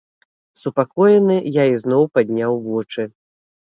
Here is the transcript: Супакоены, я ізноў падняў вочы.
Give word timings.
Супакоены, 0.61 1.37
я 1.61 1.69
ізноў 1.75 2.03
падняў 2.19 2.61
вочы. 2.69 3.01